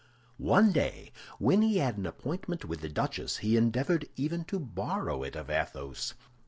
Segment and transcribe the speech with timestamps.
[0.39, 5.21] One day, when he had an appointment with a duchess, he endeavored even to borrow
[5.21, 6.15] it of Athos.